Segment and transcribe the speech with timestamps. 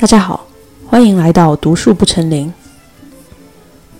[0.00, 0.46] 大家好，
[0.86, 2.54] 欢迎来到读树不成林。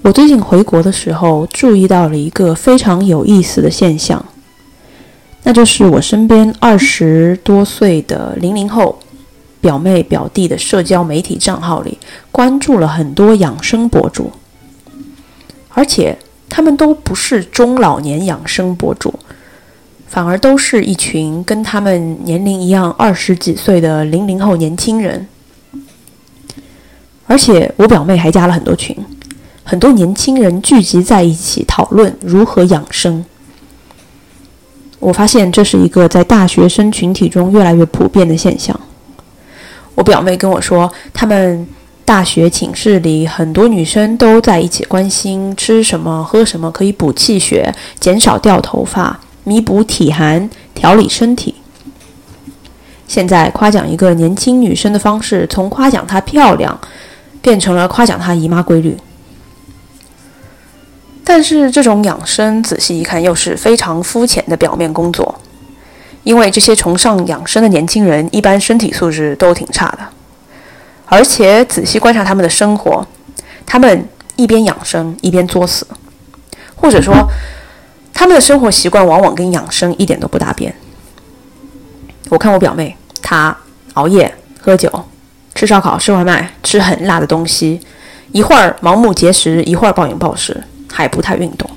[0.02, 4.24] 我最近回国的时候，注意到了一个非常有意思的现象，
[5.42, 8.96] 那就是我身边二十多岁的零零后
[9.60, 11.98] 表妹表弟的社交媒体账号里，
[12.30, 14.30] 关注了很多养生博主，
[15.70, 16.16] 而且
[16.48, 19.12] 他们都不是中老年养生博主，
[20.06, 25.26] 反而都是一群跟他们年龄一样二十几岁的零零后年轻人。
[27.28, 28.96] 而且我表妹还加了很多群，
[29.62, 33.24] 很多年轻人聚集在一起讨论如何养生。
[34.98, 38.78] 我发现这是一个在大学生群体中越来越普遍的现象。
[39.94, 41.68] 我表妹跟我说，他们
[42.04, 51.54] 大学寝室里很多女生都在一起关心吃什么、喝什么可以补气血、减少掉头发、弥补体寒、调理身体。
[53.06, 56.80] 现在夸奖一个年轻女生的方式，从夸奖她漂亮。
[57.40, 58.96] 变成了夸奖她姨妈规律，
[61.24, 65.38] 但是这种养生仔细一看又是非常肤浅的表面工作，
[66.24, 69.98] 因为这些崇尚养生的年轻人一般身体素质都挺差的，
[71.06, 73.06] 而且仔细观察他们的生活，
[73.64, 75.86] 他们一边养生一边作死，
[76.74, 77.14] 或者说
[78.12, 80.74] 他们的生活习惯往往跟养生一点都不搭边。
[82.30, 83.56] 我看我表妹，她
[83.94, 84.90] 熬夜喝酒。
[85.58, 87.80] 吃烧烤，吃外卖，吃很辣的东西，
[88.30, 91.68] 一会儿盲目节食，一会儿暴饮暴食，还不太运动。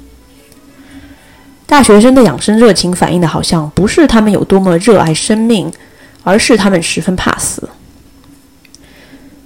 [1.66, 5.74] 大学生的养生热情反映的好像不是他们有多么热爱生命，
[6.24, 7.68] 而是他们十分怕死。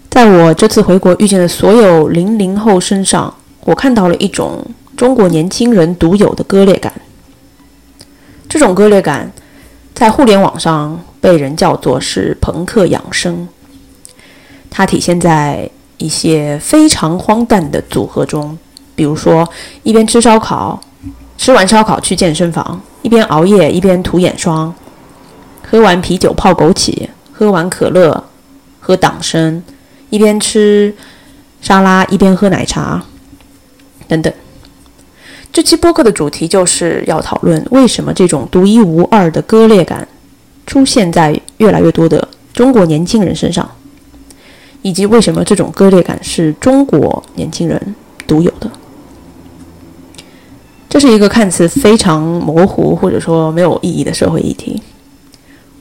[0.10, 4.66] 在我这次回国遇见的所有零零后身上，我看到了一种
[4.98, 6.92] 中国年轻人独有的割裂感。
[8.50, 9.32] 这种割裂感，
[9.94, 13.48] 在互联网上被人叫做是朋克养生。
[14.78, 18.58] 它体现在一些非常荒诞的组合中，
[18.94, 19.50] 比如说
[19.84, 20.78] 一边吃烧烤，
[21.38, 24.76] 吃完烧烤去健身房，一边熬夜一边涂眼霜，
[25.66, 28.22] 喝完啤酒泡枸杞，喝完可乐
[28.82, 29.64] 喝党参，
[30.10, 30.94] 一边吃
[31.62, 33.02] 沙拉一边喝奶茶，
[34.10, 34.34] 等等。
[35.54, 40.06] 这期播客的主题就是要讨论为什么这种独一无二的割裂感
[40.68, 43.72] 出现在越来越多的中国年轻人身上。
[44.86, 47.96] 以及为什么这种割裂感是中国年轻人
[48.28, 48.70] 独有的？
[50.88, 54.80] 这是一个看似非常模糊或者说没有意义的社会议题。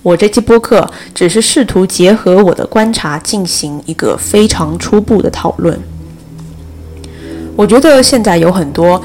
[0.02, 5.78] 我这期播客只是试图结合我的观察进行一个非常初步的讨论。
[7.56, 9.02] 我觉得现在有很多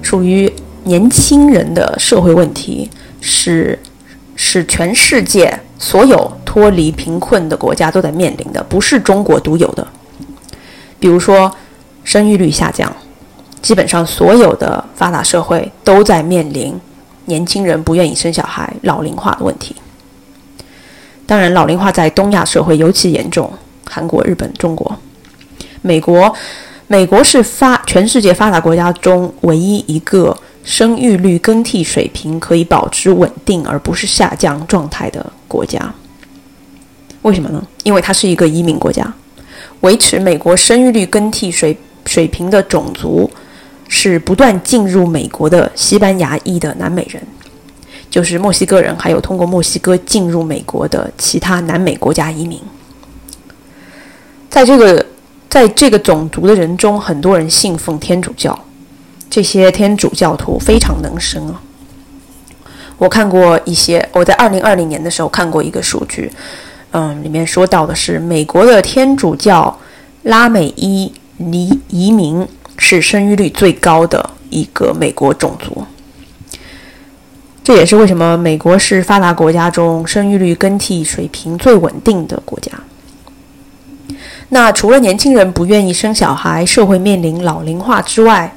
[0.00, 0.48] 属于
[0.84, 2.88] 年轻人的社会问题，
[3.20, 3.76] 是
[4.36, 6.39] 是全世界所有。
[6.50, 9.86] 脱离贫困的国家都在面临的，不是中国独有的。
[10.98, 11.48] 比如说，
[12.02, 12.92] 生育率下降，
[13.62, 16.74] 基本上所有的发达社会都在面临
[17.26, 19.76] 年轻人不愿意生小孩、老龄化的问题。
[21.24, 23.48] 当然，老龄化在东亚社会尤其严重，
[23.88, 24.98] 韩国、日本、中国、
[25.82, 26.34] 美国，
[26.88, 35.94] 美国是发全世界发达国家中唯一一个生育率更替水平可以保持稳定而不是下降状态的国家。
[37.22, 37.66] 为什么呢？
[37.84, 39.12] 因为它是一个移民国家，
[39.80, 41.76] 维持美国生育率更替水
[42.06, 43.30] 水平的种族
[43.88, 47.22] 是不断进入美国的西班牙裔的南美人，
[48.08, 52.58] 就是墨西哥人，还有通过墨西哥进入美国的其他南美国家移民。
[54.48, 55.04] 在这个
[55.48, 58.58] 在这个种族的人中，很多人信奉天主教，
[59.28, 61.60] 这些天主教徒非常能生啊。
[62.96, 66.32] 我看过一些，我在二零二零年的时候看过一个数据。
[66.92, 69.78] 嗯，里面说到的是美国的天主教
[70.24, 72.46] 拉美裔移移民
[72.76, 75.84] 是生育率最高的一个美国种族，
[77.62, 82.72] 这也是为什么美国是发达国家中生育率更替水平最稳定的国家。
[84.48, 88.52] 那除了年轻人不愿意生小孩，社会面临老龄化之外，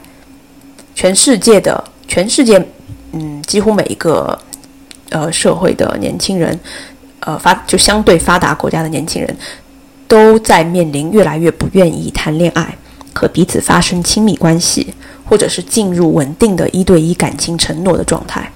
[0.95, 2.65] 全世界的全世界，
[3.11, 4.37] 嗯，几乎每一个
[5.11, 6.59] 呃社会的年轻人。
[7.25, 9.37] 呃，发就相对发达国家的年轻人，
[10.09, 12.77] 都在面临越来越不愿意谈恋爱
[13.13, 14.93] 和彼此发生亲密关系，
[15.23, 18.51] 或者是进入稳定的一对一感情承诺的状态。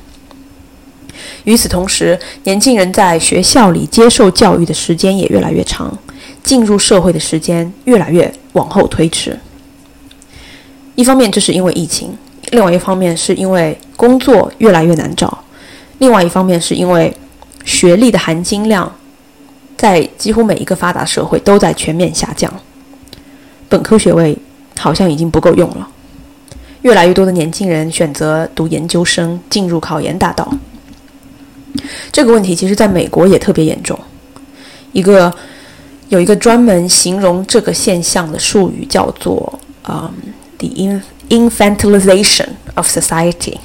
[1.46, 5.98] 与此同时，年轻人在学校里接受教育的时间也越来越长，
[6.44, 9.40] 进入社会的时间越来越往后推迟。
[10.96, 12.10] 一方面，这是因为疫情；
[12.52, 15.30] 另外一方面，是因为工作越来越难找；
[16.00, 17.16] 另外一方面，是因为。
[17.68, 18.90] 学历的含金量
[19.75, 22.52] 在几乎每一个发达社会都在全面下降。
[23.68, 24.36] 本科学位
[24.80, 25.88] 好像已经不够用了，
[26.84, 30.50] 越来越多的年轻人选择读研究生，进入考研大道。
[32.12, 34.00] 这个问题其实在美国也特别严重。
[34.94, 35.31] 一个
[36.08, 39.60] 有一个专门形容这个现象的术语叫做
[39.90, 40.10] “嗯
[40.58, 40.69] ，the
[41.30, 43.58] infantilization of society”。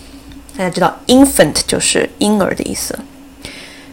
[0.57, 2.99] 大家知道，infant 就是婴儿的意思。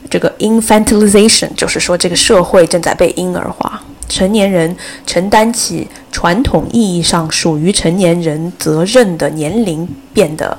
[0.10, 4.76] 这个 infantilization 就是说，这个社会正在被婴儿化，成年人
[5.06, 10.58] 承担起传统意义上属于成年人责任的年龄变得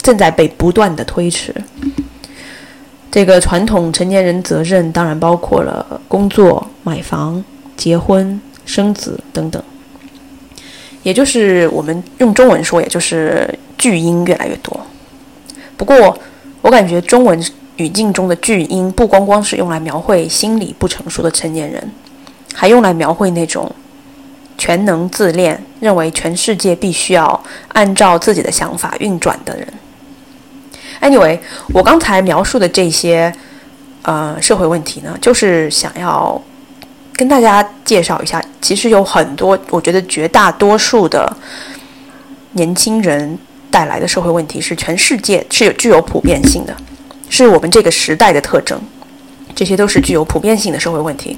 [0.00, 1.52] 正在被不断的推迟。
[3.10, 7.44] 这个传统成年人责任当然包括了工作、买房、
[7.76, 9.62] 结婚、生子等等，
[11.02, 14.80] 也就是我们用中文说，也就是巨婴越来越多。
[15.76, 16.16] 不过，
[16.62, 17.44] 我感觉中文
[17.76, 21.90] 语境中的巨婴不光光是用来描绘心理不成熟的成年人，
[22.54, 23.70] 还用来描绘那种
[24.58, 29.66] 全能自恋、认为全世界必须要按照自己的想法运转的人。
[31.00, 31.38] Anyway，
[31.72, 33.32] 我刚才描述的这些
[34.02, 36.40] 呃社会问题呢，就是想要
[37.14, 41.36] 跟大家介绍一下，其实有很多，我觉得绝大多数的
[42.52, 43.38] 年轻人。
[43.72, 46.76] 带来的社会问题是全世界是有具有普遍性的，
[47.32, 48.78] 是我们这个时代的特征，
[49.54, 51.34] 这些都是具有普遍性的社会问题。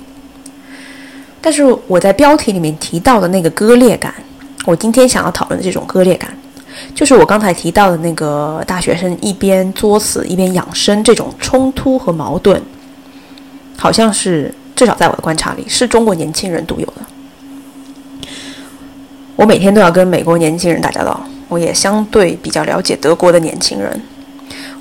[1.40, 4.12] 但是我在标题里面提到的那个割裂感，
[4.64, 6.36] 我今天想要讨论的这种割裂感，
[6.96, 12.60] 就是我刚才提到的那个大学生一边作死一边养生这种冲突和矛盾，
[13.76, 18.28] 好像是至少在我的观察里是中国年轻人独有的。
[19.36, 21.24] 我每天都要跟美国年轻人打交道。
[21.48, 24.02] 我也相对比较了解德国的年轻人，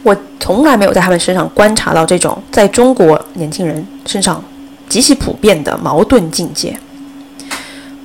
[0.03, 4.43] 我从来没有在他们身上观察到这种在中国年轻人身上
[4.87, 6.77] 极其普遍的矛盾境界。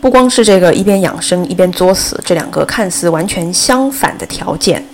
[0.00, 4.84] 不光是这个一边养生一边作死这两个看似完全相反的条件，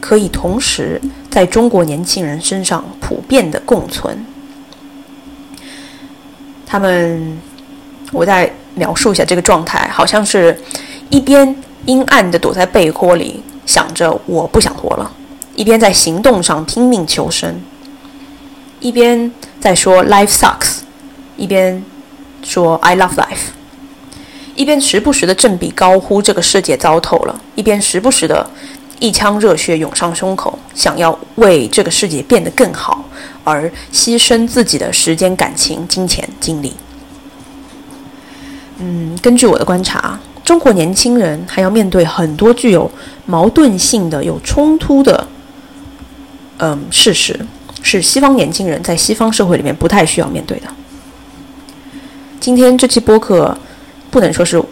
[0.00, 1.00] 可以同时
[1.30, 4.26] 在中国年轻人身上普遍的共存。
[6.66, 7.40] 他们，
[8.12, 10.60] 我再描述一下这个状态，好像是
[11.08, 11.56] 一边。
[11.86, 15.10] 阴暗的躲在被窝里，想着我不想活了，
[15.60, 17.60] 一边在行动上拼命求生，
[18.80, 19.30] 一边
[19.60, 20.78] 在说 “life sucks”，
[21.36, 21.84] 一边
[22.42, 23.50] 说 “I love life”，
[24.56, 28.48] 一边时不时的振臂高呼“这个世界糟透了”，一边时不时的
[29.00, 33.04] 一腔热血涌上胸口，想要为这个世界变得更好
[33.44, 36.72] 而牺牲自己的时间、感情、金钱、精力。
[38.78, 40.18] 嗯，根据我的观察。
[40.42, 42.90] 中国年轻人还要面对很多具有
[43.26, 45.28] 矛盾性的、有冲突的，
[46.62, 47.38] 嗯，事实
[47.82, 50.68] 是西方年轻人在西方社会里面不太需要面对的。
[52.38, 53.56] 今天这期播客
[54.10, 54.62] 不能说是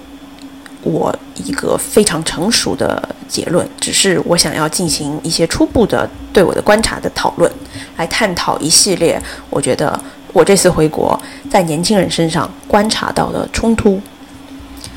[0.82, 7.50] 我一个非常成熟的结论，只是我想要进行一些初步的对我的观察的讨论，
[7.96, 9.98] 来探讨一系列我觉得
[10.34, 11.18] 我这次回国
[11.50, 14.00] 在年轻人身上观察到的冲突。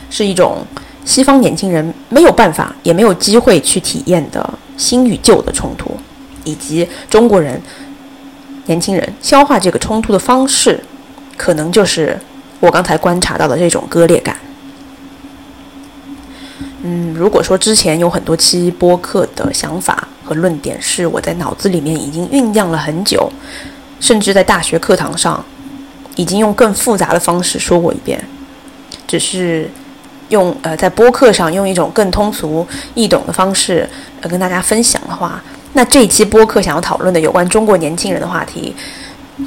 [0.10, 0.58] 是一种
[1.06, 5.96] 西方年轻人没有办法也没有机会去体验的新与旧的冲突，
[6.44, 7.62] 以及中国人
[8.66, 10.84] 年轻人消化这个冲突的方式，
[11.38, 12.20] 可能就是
[12.60, 14.38] 我刚才观察到的这种割裂感。
[16.84, 23.32] 嗯，如果说之前有很多期播客的想法和论点是我在脑子里面已经酝酿了很久，
[24.00, 25.44] 甚至在大学课堂上
[26.16, 28.24] 已经用更复杂的方式说过一遍，
[29.08, 29.70] 只是。
[30.30, 33.86] 用呃，在播客上用一种更通俗易懂的方式
[34.22, 35.44] 呃跟大家分享的话，
[35.74, 38.76] 那这一期播客想要讨论的有关中国年轻人的话题，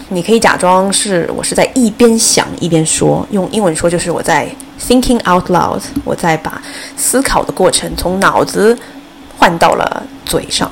[0.09, 4.49] 你可以假装是我是在一边想一边说，用英文说就是我在
[4.81, 6.63] thinking out loud，我在把
[6.97, 8.77] 思考的过程从脑子
[9.37, 10.71] 换到了嘴上。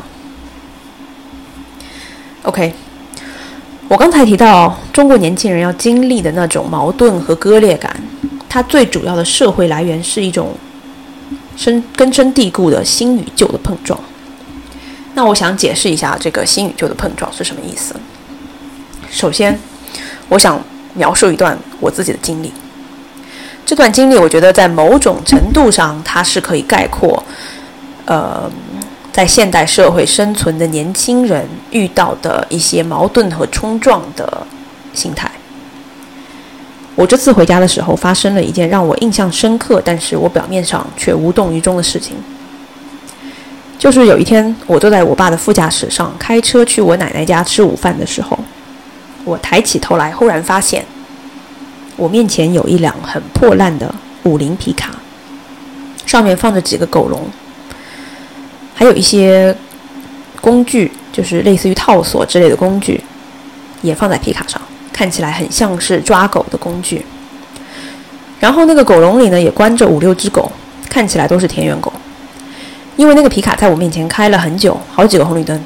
[2.44, 2.72] OK，
[3.88, 7.94] 我刚才提到中国年轻人要经历的那种矛盾和割裂感。
[8.48, 10.54] 它最主要的社会来源是一种
[11.56, 13.98] 深根深蒂固的新与旧的碰撞。
[15.14, 17.94] 那我想解释一下这个新与旧的碰撞是什么意思。
[19.10, 19.58] 首先，
[20.28, 20.58] 我想
[20.94, 22.52] 描述一段我自己的经历。
[23.66, 27.22] 这段经历，我觉得在某种程度上，它是可以概括，
[28.06, 28.50] 呃，
[29.12, 34.46] 在现代社会生存的年轻人遇到的一些矛盾和冲撞的
[34.94, 35.30] 心态。
[36.94, 42.16] 我这次回家的时候，发生了一件让我印象深刻，但是我表面上却无动于衷的事情。
[43.82, 48.38] 就是有一天，我坐在我爸的副驾驶上开车去我奶奶家吃午饭的时候，
[49.24, 50.86] 我抬起头来，忽然发现，
[51.96, 54.90] 我面前有一辆很破烂的五菱皮卡，
[56.06, 57.26] 上面放着几个狗笼，
[58.72, 59.52] 还有一些
[60.40, 63.02] 工具，就是类似于套索之类的工具，
[63.80, 64.62] 也放在皮卡上，
[64.92, 67.04] 看起来很像是抓狗的工具。
[68.38, 70.52] 然后那个狗笼里呢，也关着五六只狗，
[70.88, 71.92] 看起来都是田园狗。
[72.96, 75.58] 因为那个皮卡在我面前开了很久，好几个红绿灯，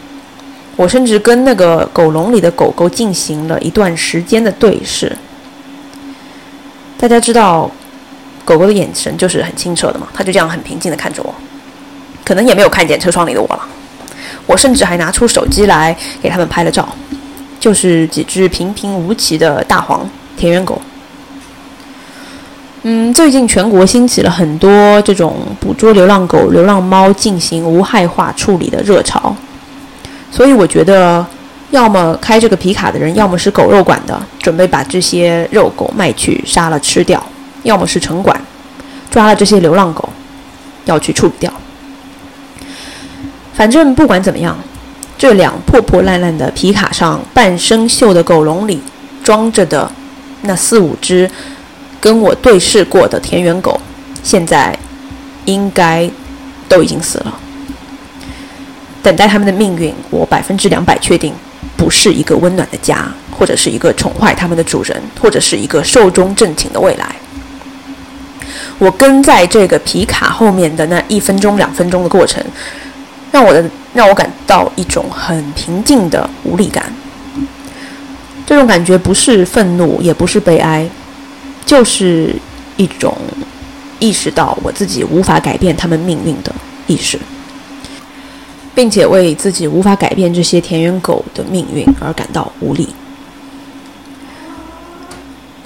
[0.76, 5.16] 我甚至跟那个狗笼里的狗狗进行了一段时间的对视。
[6.98, 7.70] 大家知道，
[8.44, 11.34] 狗狗的眼神就是很清澈的嘛，它就这样很平静的看着我，
[12.24, 13.68] 可能也没有看见车窗里的我了。
[14.46, 16.88] 我甚至还拿出手机来给他们拍了照，
[17.58, 20.80] 就是几只平平无奇的大黄田园狗。
[22.88, 29.34] 嗯，最近全国兴起了很多这种捕捉流浪狗、流浪猫进行无害化处理的热潮，
[30.30, 31.26] 所以我觉得，
[31.72, 37.18] 要么开这个皮卡的人，要么是狗肉馆的，准备把这些肉狗卖去杀了吃掉；
[37.64, 38.40] 要么是城管
[39.10, 40.08] 抓了这些流浪狗，
[40.84, 41.52] 要去处理掉。
[43.52, 44.56] 反正不管怎么样，
[45.18, 48.80] 这辆破破烂烂的皮卡上半生锈的狗笼里
[49.24, 49.90] 装着的
[50.42, 51.28] 那四五只。
[52.06, 53.80] 跟我对视过的田园狗，
[54.22, 54.78] 现在
[55.44, 56.08] 应该
[56.68, 57.40] 都已经死了。
[59.02, 61.34] 等待他们的命运，我百分之两百确定，
[61.76, 67.16] 不是一个温暖的家，或者是一个宠坏他们的主人，或者是一个寿终正寝的未来。
[68.78, 72.40] 我跟在这个皮卡后面的那一分钟、两分钟的过程，
[73.32, 76.84] 让我的让我感到一种很平静的无力感。
[78.46, 80.88] 这种感觉不是愤怒，也不是悲哀。
[81.66, 82.34] 就是
[82.78, 83.14] 一种
[83.98, 86.54] 意识到我自己无法改变他们命运的
[86.86, 87.18] 意识，
[88.74, 92.88] 并且为自己无法改变这些田园狗的命运而感到无力。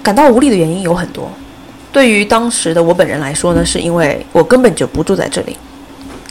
[0.02, 1.30] 感到无力的原因有很多。
[1.92, 5.56] 对于当时的我本人来说呢，是因为我根本就不住在这里，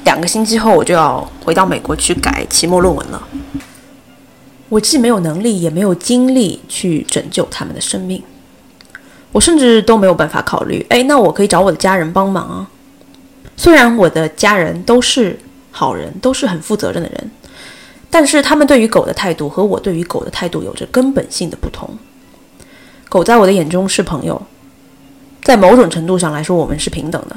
[0.06, 3.28] 两个星期后我就要回到美国去改期末论文了。
[4.70, 8.24] 我既没有能力，也没有精力去拯救他们的生命。
[9.32, 12.68] 我甚至都没有办法考虑，哎，那我可以找我的家人帮忙啊。
[13.56, 15.38] 虽然我的家人都是
[15.70, 17.32] 好人，都是很负责任的人，
[18.10, 21.88] 但是他们对于狗的态度和我对于狗的态度有着根本性的不同。
[23.08, 24.42] 狗在我的眼中是朋友，
[25.44, 27.36] 在某种程度上来说，我们是平等的。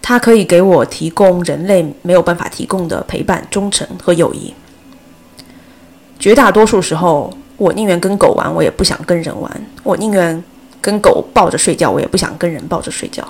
[0.00, 4.54] 它可以给我提供人类没有办法提供的陪伴、忠诚和友谊。
[6.20, 7.32] 绝大多数时候。
[7.58, 9.50] 我宁愿跟狗玩，我也不想跟人玩；
[9.82, 10.42] 我宁愿
[10.80, 13.22] 跟狗抱着睡觉，我也不想跟人抱着睡觉。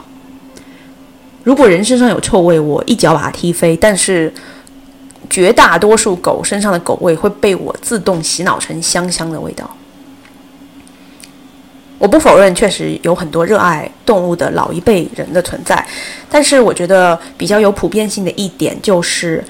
[1.43, 4.31] 如果人身上有臭味，我一脚把它踢飞；但是
[5.31, 9.69] 绝大多数狗身上的狗味会被我自动洗脑成香香的味道。
[11.97, 15.85] 我不否认，确实有很多热爱动物的老一辈人的存在，
[16.29, 19.43] 但是我觉得比较有普遍性的一点就是，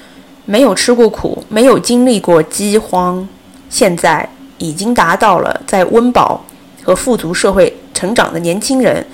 [0.45, 3.27] 没有吃过苦，没有经历过饥荒，
[3.69, 4.27] 现在。
[4.59, 6.45] 已经达到了在温饱
[6.83, 9.05] 和富足社会成长的年轻人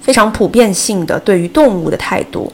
[0.00, 2.52] 非常普遍性的对于动物的态度，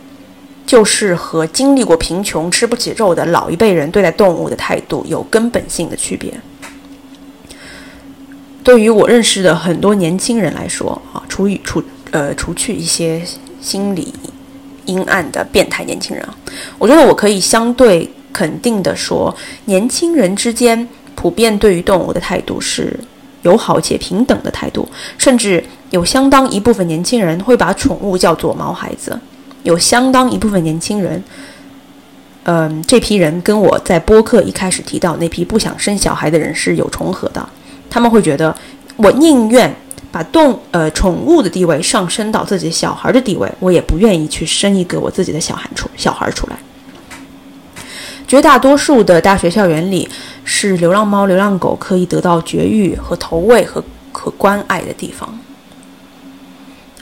[0.67, 6.33] 就是和经历过贫穷、吃不起肉的老一辈人对待动物的态度有根本性的区别。
[8.63, 13.23] 对于我认识的很多年轻人来说，啊，除以除呃除去一些
[13.61, 14.13] 心理
[14.87, 16.27] 阴暗的变态年轻人，
[16.79, 20.89] 我觉得我可以相对肯定的说，年轻人之间。
[21.25, 22.95] 普遍对于动物的态度是
[23.41, 29.19] 友好且平等的态度，甚至有相当一部分年轻人会把宠物叫做毛孩子。
[29.63, 31.25] 有相当一部分年轻人，
[32.43, 37.49] 嗯，这批人跟我在播客一开始提到那批不想生小孩的人是有重合的。
[37.89, 38.55] 他们会觉得，
[38.97, 39.75] 我宁愿
[40.13, 46.57] 把动呃宠物的地位上升到自己小孩的地位，我也不愿意去生一个我自己的小孩出小孩出来。
[48.27, 50.09] 绝大多数的大学校园里，
[50.45, 55.39] 是流浪猫、流浪狗可以得到绝育和投喂和和关爱的地方。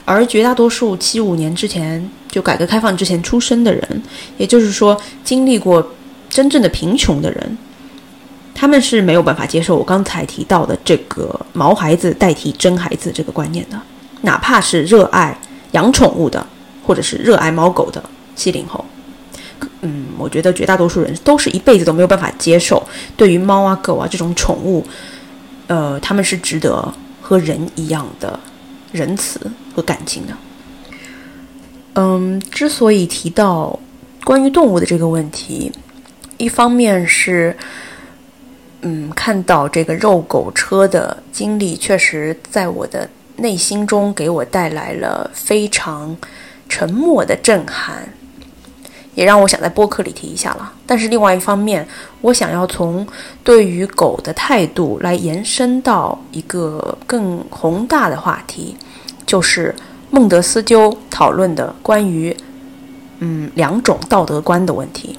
[0.05, 4.03] 而绝大多数七五年之前就改革开放之前出生的人，
[4.37, 5.93] 也就是说经历过
[6.29, 7.57] 真正的贫穷的人，
[8.53, 13.79] 他们是没有办法接受我刚才提到的这个“毛孩子代替真孩子”这个观念的。
[14.23, 15.37] 哪怕是热爱
[15.71, 16.45] 养宠物的，
[16.85, 18.03] 或者是热爱猫狗的
[18.35, 18.83] 七零后。
[19.81, 22.81] 嗯，我觉得绝大多数人都是一辈子都没有办法接受
[23.15, 24.85] 对于猫啊、狗啊这种宠物，
[25.67, 28.39] 呃，他们是值得和人一样的
[28.91, 29.39] 仁慈
[29.75, 30.33] 和感情的。
[31.95, 33.79] 嗯，之所以提到
[34.23, 35.71] 关于动物的这个问题，
[36.37, 37.55] 一方面是
[38.81, 46.17] 嗯，看到这个肉狗车的经历，确实在我的内心中给我带来了非常
[46.67, 48.07] 沉默的震撼，
[49.15, 50.71] 也让我想在播客里提一下了。
[50.85, 51.87] 但是另外一方面，
[52.21, 53.05] 我想要从
[53.43, 58.75] 对于狗的态度来延伸到一个更宏大的话题，
[59.25, 59.73] 就是
[60.09, 62.35] 孟德斯鸠讨论的关于
[63.19, 65.17] 嗯两种道德观的问题。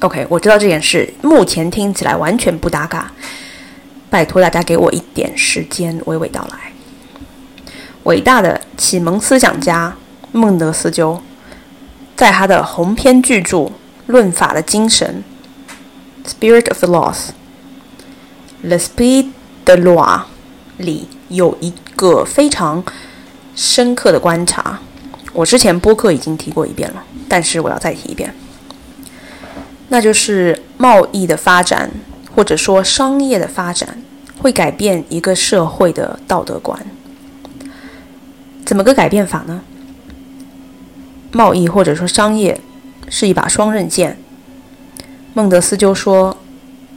[0.00, 3.10] OK，我知道这件事目前听起来完全不搭嘎，
[4.08, 6.72] 拜托大家给我一点时间娓娓道来。
[8.04, 9.94] 伟大的启蒙思想家
[10.30, 11.20] 孟德斯鸠，
[12.18, 13.58] 在他的鸿篇巨著
[14.08, 15.22] 《论法的精神》
[16.28, 16.88] （Spirit of the
[18.64, 19.28] Laws），L'esprit
[19.64, 20.22] de loi
[20.78, 22.82] 里有一个非常
[23.54, 24.80] 深刻的观察，
[25.32, 28.34] 我之前播客已经提过一遍了，但是我要再提一遍。
[29.90, 31.88] 那就是贸易的发展，
[32.34, 34.02] 或者说商业的发展，
[34.38, 36.84] 会改变一个社会的道德观。
[38.66, 39.60] 怎么个改变法呢？
[41.32, 42.60] 贸易或者说商业
[43.08, 44.18] 是一把双刃剑。
[45.34, 46.36] 孟德斯鸠说，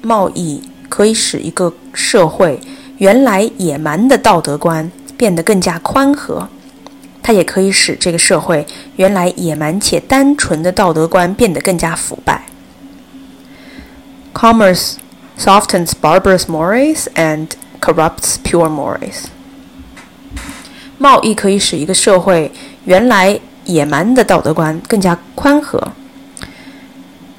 [0.01, 2.59] 贸易可以使一个社会
[2.97, 6.50] 原来野蛮的道德观变得更加宽和，
[7.21, 12.45] 它也可以使这个社会原来野蛮且单纯的道德观变得更加腐败。
[14.33, 14.95] Commerce
[15.38, 19.25] softens barbarous mores and corrupts pure mores。
[20.97, 22.51] 贸易可以使一个社会
[22.85, 23.39] 原来
[23.74, 25.82] 野蛮的道德观更加宽和，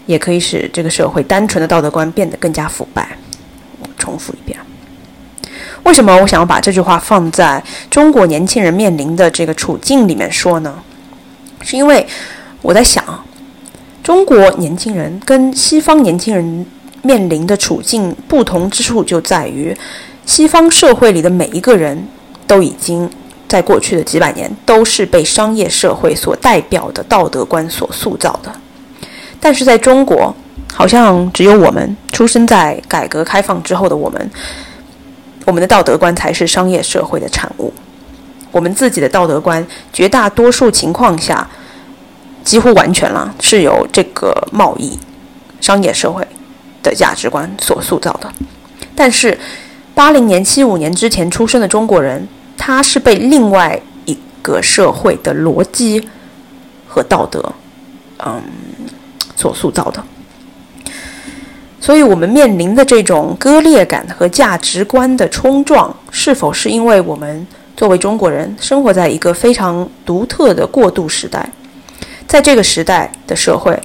[0.06, 3.16] 也可以使这个社会单纯的道德观变得更加腐败。
[3.80, 4.58] 我重复一遍。
[5.82, 10.82] 为什么我想要把这句话放在中国年轻人面临的这个处境里面说呢？
[11.60, 12.06] 是因为
[12.60, 13.24] 我在想，
[14.02, 16.66] 中国年轻人跟西方年轻人。
[17.04, 19.76] 面临的处境不同之处就在于，
[20.24, 22.06] 西方社会里的每一个人
[22.46, 23.10] 都已经
[23.52, 28.50] 在过去的几百年都是被商业社会所代表的道德观所塑造的，
[29.38, 30.34] 但是在中国，
[30.72, 34.30] 好像只有我们出生在改革开放之后的我们，
[35.44, 37.70] 我们的道德观才是商业社会的产物，
[38.50, 41.46] 我们自己的道德观绝大多数情况下，
[42.42, 44.98] 几乎完全了是由这个贸易
[45.60, 46.26] 商业社会。
[46.82, 48.28] 的价值观所塑造的，
[48.92, 49.38] 但是
[49.94, 56.08] 八零年、七五年之前出生的中国人，他是被另外一个社会的逻辑
[56.86, 57.52] 和道德，
[58.24, 58.42] 嗯，
[59.36, 60.02] 所塑造的。
[61.80, 71.50] 所以，我们面临的这种割裂感和价值观的冲撞，是否是因为我们作为中国人生活在一个非常独特的过渡时代？
[72.26, 73.78] 在这个时代的社会，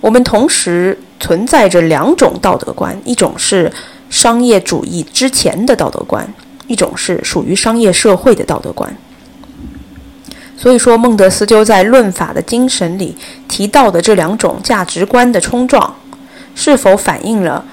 [0.00, 0.98] 我们同时。
[1.22, 3.70] 存在着两种道德观，一种是
[4.08, 6.26] 商业主义之前的道德观，
[6.70, 8.96] 一种是属于商业社会的道德观。
[10.56, 13.16] 所以说，孟德斯鸠在《论法的精神》里
[13.48, 15.96] 提到的这两种价值观的冲撞，
[16.54, 17.64] 是否反映了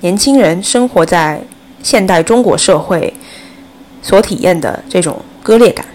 [0.00, 1.42] 年轻人生活在
[1.82, 3.14] 现代中国社会
[4.02, 5.86] 所体验的这种割裂感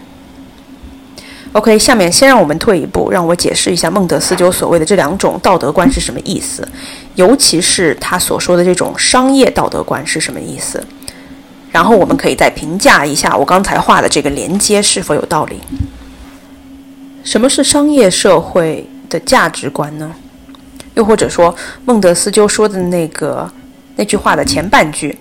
[1.51, 6.67] ？OK，下面先让我们退一步，让我解释一下孟德斯鸠所谓的这两种道德观是什么意思，
[7.15, 10.81] 尤其是他所说的这种商业道德观是什么意思。
[11.77, 15.59] 然后我们可以再评价一下我刚才画的这个连接是否有道理。
[17.23, 20.11] 什么是商业社会的价值观呢？
[20.95, 23.47] 又或者说孟德斯鸠说的那个
[23.95, 25.19] 那句话的前半句？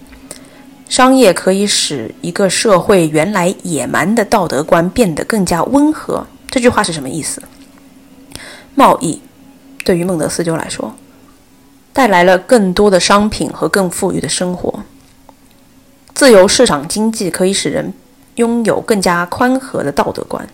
[0.89, 6.27] 商业可以使一个社会原来野蛮的道德观变得更加温和。
[6.51, 7.43] 这句话是什么意思？
[8.75, 9.21] 贸易
[9.85, 10.95] 对于孟德斯鸠来说，
[11.93, 14.83] 带来了更多的商品和更富裕的生活。
[16.17, 17.93] 自由市场经济可以使人
[18.37, 20.49] 拥有更加宽和的道德观。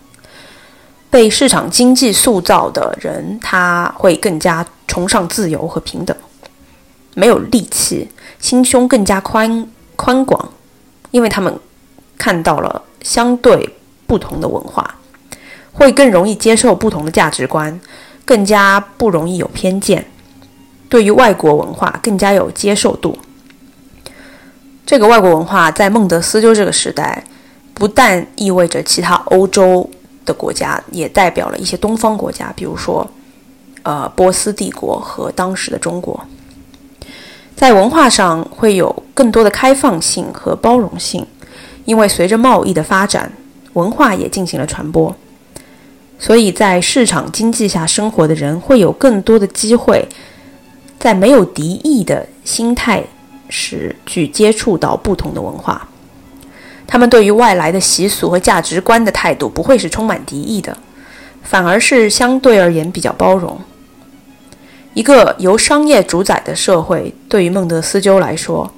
[1.09, 6.13] 被市场经济塑造的人，他会更加崇尚自由和平等，
[7.13, 9.65] 没有戾气，心胸更加宽。
[9.95, 10.49] 宽广，
[11.11, 11.57] 因为他们
[12.17, 13.73] 看到了相对
[14.05, 14.95] 不同的文化，
[15.71, 17.79] 会更容易接受不同的价值观，
[18.25, 20.05] 更加不容易有偏见，
[20.89, 23.17] 对于外国文化更加有接受度。
[24.85, 27.23] 这个外国文化在孟德斯鸠这个时代，
[27.73, 29.89] 不但意味着其他欧洲
[30.25, 33.09] 的国家，也代表了一些东方国家，比如说，
[33.83, 36.19] 呃，波斯帝国和当时的中国。
[37.55, 41.25] 在文化上会有更多的开放性和包容性，
[41.85, 43.31] 因为随着贸易的发展，
[43.73, 45.15] 文化也进行了传播，
[46.19, 50.07] 所以在市场经济下生活的人会有更多的机会，
[50.99, 53.03] 在没有敌意的心态
[53.55, 55.87] 时去接触到不同的文化。
[56.87, 60.75] 他们对于外来的习俗和价值观的态度不会是充满敌意的，
[61.43, 63.59] 反而是相对而言比较包容。
[64.95, 68.71] 一个由商业主宰的社会，对于孟德斯鸠来说，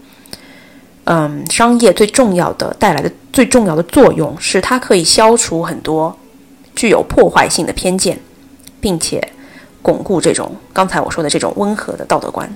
[1.06, 6.16] 嗯，商业最重要的带来的最重要的作用是，它可以消除很多
[6.76, 8.20] 具有破坏性的偏见，
[8.80, 9.26] 并且
[9.82, 12.50] 巩固这种刚才我说的这种温和的道德观。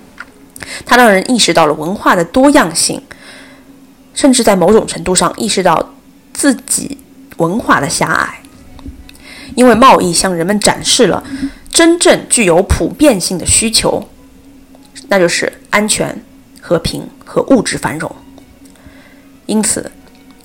[0.85, 3.01] 它让人意识到了文化的多样性。
[4.11, 5.93] 甚至在某种程度上意识到
[6.33, 6.97] 自己
[7.37, 8.41] 文化的狭隘，
[9.55, 11.23] 因为贸易向人们展示了
[11.71, 14.09] 真正具有普遍性的需求，
[15.07, 16.21] 那就是安全、
[16.59, 18.13] 和平和物质繁荣。
[19.45, 19.89] 因此，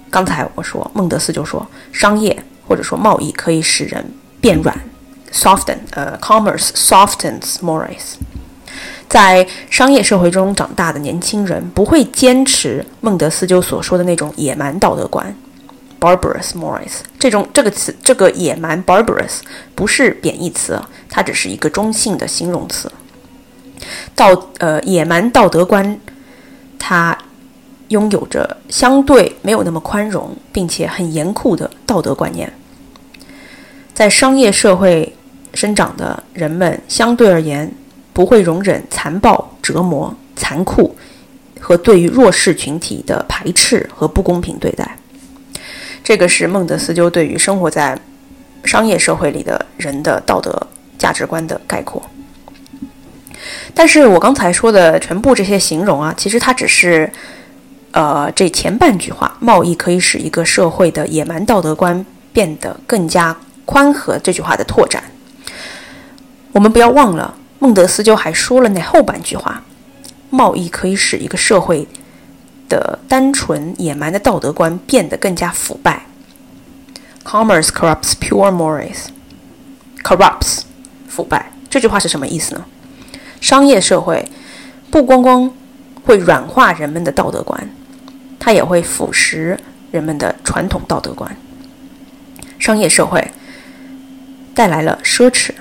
[0.09, 4.05] 刚才我说孟德斯就说，商业或者说贸易可以使人
[4.41, 4.79] 变软
[5.33, 8.15] ，soften，呃，commerce softens mores。
[9.15, 15.33] 在商业社会中长大的年轻人不会坚持孟德斯鸠所说的那种野蛮道德观
[16.01, 16.95] ，barbarous mores。
[17.17, 19.35] 这种这个词，这个野蛮 barbarous
[19.77, 22.91] 不是贬义词，它只是一个中性的形容词。
[24.17, 25.97] 道呃，野蛮道德观，
[26.77, 27.17] 它
[27.91, 32.53] 拥有着相对没有那么宽容，并且很严酷的道德观念。
[33.95, 35.15] 在商业社会
[35.53, 37.73] 生长的人们，相对而言。
[38.15, 40.97] 不会容忍残暴、折磨、残酷
[41.61, 44.97] 和对于弱势群体的排斥和不公平对待。
[46.03, 47.99] 这个是孟德斯鸠对于生活在
[48.65, 52.03] 商业社会里的人的道德价值观的概括。
[53.75, 57.11] 但是我刚才说的全部这些形容啊，其实它只是
[57.91, 64.19] 呃这前半句话：贸易可以使一个社会的野蛮道德观变得更加宽和。
[64.19, 65.03] 这句话的拓展，
[66.53, 67.35] 我们不要忘了。
[67.65, 69.65] 孟德斯鸠还说了那后半句话
[70.29, 71.89] ：“贸易可以使一个社会
[72.69, 76.05] 的单纯野蛮的道德观变得更加腐败。
[77.25, 79.07] ”Commerce corrupts pure mores.
[80.03, 80.65] Corrupts，
[81.09, 81.53] 腐败。
[81.71, 82.67] 这句话是什么意思呢？
[83.41, 84.29] 商业社会
[84.91, 85.51] 不光光
[86.05, 87.67] 会软化人们的道德观，
[88.39, 89.57] 它也会腐蚀
[89.91, 91.35] 人们的传统道德观。
[92.59, 93.27] 商业社会
[94.55, 95.53] 带来了奢侈。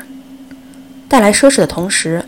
[1.13, 2.25] 带来奢侈的同时，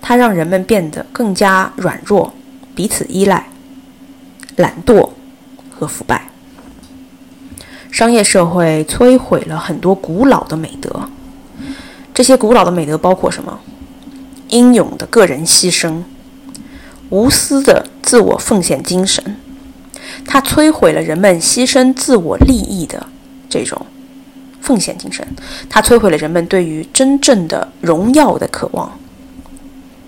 [0.00, 2.32] 它让人们变得更加软弱、
[2.76, 3.48] 彼此依赖、
[4.54, 5.10] 懒惰
[5.68, 6.28] 和腐败。
[7.90, 11.10] 商业社会摧毁了很多古老的美德。
[12.14, 13.58] 这些古老的美德包括什么？
[14.50, 16.04] 英勇的个人牺牲、
[17.08, 19.38] 无私的自我奉献精神。
[20.24, 23.08] 它摧毁了人们牺牲自我利益的
[23.48, 23.84] 这种。
[24.60, 25.26] 奉献精神，
[25.68, 28.98] 它摧毁了人们对于真正的荣耀的渴望。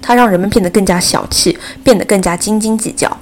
[0.00, 3.16] 它让人们变得更加小气，变得更加斤斤计较。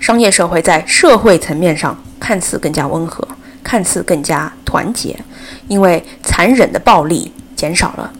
[0.00, 3.26] 商业社会在社会层面上看似更加温和，
[3.62, 5.16] 看似更加团结，
[5.68, 8.12] 因为残忍的暴力减少了。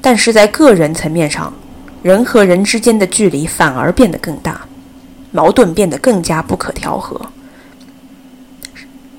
[0.00, 1.52] 但是在个人层面上，
[2.02, 4.62] 人和人之间的距离反而变得更大，
[5.30, 7.30] 矛盾变得更加不可调和。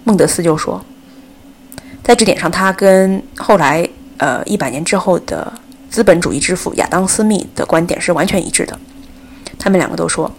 [0.04, 0.84] 孟德斯鸠说。
[2.04, 3.88] 在这点上，他跟后来
[4.18, 5.54] 呃一百年之后的
[5.90, 8.78] 资本主义之父亚当·斯密的观点是完全一致的。
[9.60, 10.32] 他们两个都说，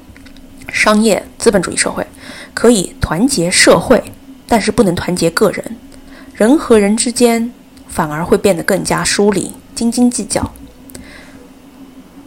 [0.72, 2.04] 商业资本主义社会
[2.52, 4.02] 可以团结社会，
[4.48, 5.76] 但是不能团结个人。
[6.34, 7.52] 人和人之间
[7.88, 10.52] 反而会变得更加疏离、斤斤计较。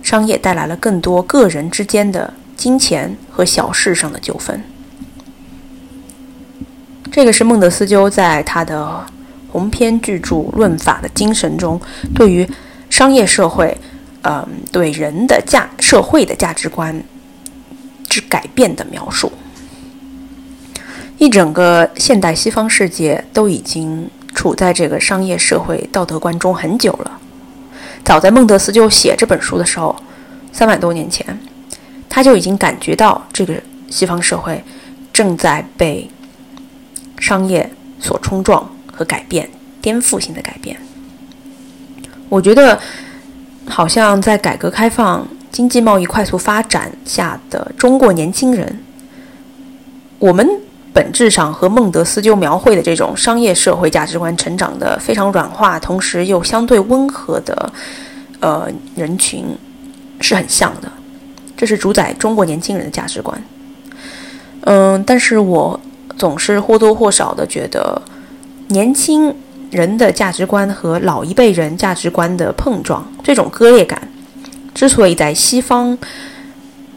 [0.01, 4.63] 商业带来了更多个人之间的金钱和小事上的纠纷。
[7.11, 9.05] 这个是孟德斯鸠在他的。
[9.55, 11.79] 鸿篇巨著《论法的精神》中，
[12.13, 12.45] 对于
[12.89, 13.77] 商业社会，
[14.23, 17.01] 嗯，对人的价社会的价值观
[18.09, 19.31] 之改变的描述。
[21.17, 27.17] 一整个现代西方世界都已经处在这个商业社会道德观中很久了。
[28.03, 29.95] 早在孟德斯鸠写这本书的时候，
[30.51, 31.25] 三百多年前，
[32.09, 33.53] 他就已经感觉到这个
[33.89, 34.61] 西方社会
[35.13, 36.11] 正在被
[37.17, 38.74] 商业所冲撞。
[38.95, 39.49] 和改变，
[39.81, 40.77] 颠覆性的改变。
[42.27, 42.79] 我觉得，
[43.67, 48.79] 好像在改革开放、经济贸易快速发展下的中国年轻人，
[50.17, 50.47] 我们
[50.91, 57.71] 本质上和孟德斯鸠描绘的这种商业社会价值观成长的非常软化，同时又相对温和的
[58.39, 59.45] 呃人群
[60.19, 60.91] 是很像的。
[61.55, 63.39] 这是主宰中国年轻人的价值观。
[64.61, 65.79] 嗯，但是我
[66.17, 68.01] 总是或多或少的觉得。
[68.67, 69.35] 年轻
[69.71, 74.09] 人的价值观和老一辈人价值观的碰撞，这种割裂感，
[74.73, 75.97] 之所以在西方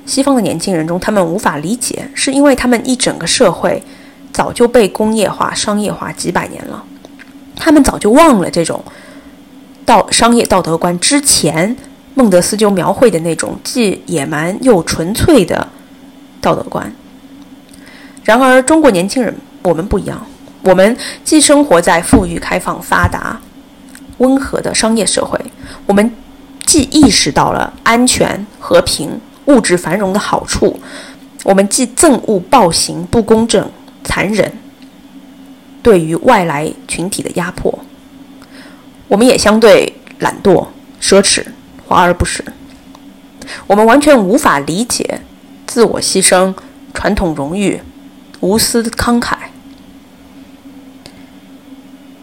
[0.07, 3.83] 西方的年轻人中，他们无法理解，是因为他们一整个社会
[4.33, 6.83] 早就被工业化、商业化几百年了，
[7.57, 8.83] 他们早就忘了这种
[9.85, 11.77] 道商业道德观之前
[12.15, 15.69] 孟德斯鸠描绘的那种既野蛮又纯粹的
[16.41, 16.91] 道德观。
[18.25, 20.27] 然而，中国年轻人我们不一样，
[20.69, 23.41] 我们既生活在富裕、开放、发达、
[24.19, 25.41] 温和的商业社会，
[25.87, 26.15] 我们
[26.67, 29.19] 既意识到了安全、和平。
[29.47, 30.79] 物质繁荣的好处，
[31.43, 33.67] 我们既憎恶暴行、不公正、
[34.05, 34.53] 残忍，
[35.83, 37.79] 对于外来群体的压迫，
[39.09, 40.67] 我们也相对懒惰、
[41.01, 41.43] 奢侈、
[41.87, 42.45] 华而不实。
[43.67, 45.23] 我们完全无法理解
[45.67, 46.55] 自我牺牲、
[46.93, 47.81] 传统荣誉、
[48.41, 49.35] 无私慷慨。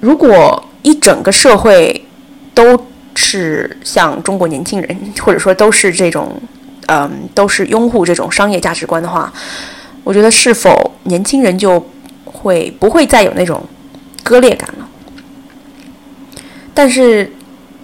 [0.06, 2.06] 如果一整个社会
[2.54, 6.40] 都是像中国年轻人，或者说都是这种。
[6.88, 9.34] 嗯，都是拥护这种商业价值观的话，
[10.04, 11.84] 我觉得是否年轻人就
[12.24, 13.60] 会不会再有那种
[14.22, 14.88] 割裂感了？
[16.76, 17.34] 但是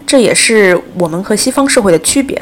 [0.05, 2.39] 这也是我们和西方社会的区别。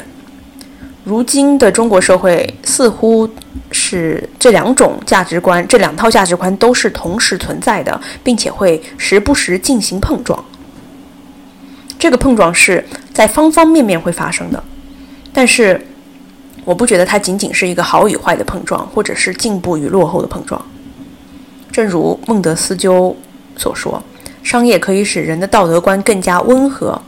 [1.04, 3.30] 如今的中国社会似乎
[3.72, 10.44] 是这两种价值观、这两套价值观都是同时存在的，并且会时不时进行碰撞。
[11.98, 14.64] 这个碰撞是在方方面面会发生的，
[15.34, 15.80] 但是。
[16.66, 20.64] 我不觉得它仅仅是一个好与坏的碰撞，或者是进步与落后的碰撞。
[21.72, 23.16] 正如孟德斯鸠
[23.58, 24.04] 所说，
[24.44, 27.02] 商业可以使人的道德观更加温和，